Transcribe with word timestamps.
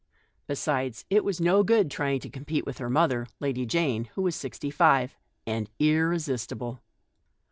Besides, 0.47 1.05
it 1.11 1.23
was 1.23 1.39
no 1.39 1.61
good 1.61 1.91
trying 1.91 2.21
to 2.21 2.29
compete 2.31 2.65
with 2.65 2.79
her 2.79 2.89
mother, 2.89 3.27
Lady 3.39 3.67
Jane, 3.67 4.05
who 4.15 4.23
was 4.23 4.35
sixty 4.35 4.71
five 4.71 5.15
and 5.45 5.69
irresistible. 5.77 6.81